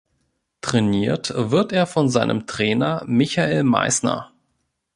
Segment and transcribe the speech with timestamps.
[0.61, 4.31] Trainiert wird er von seinem Trainer Michael Meißner.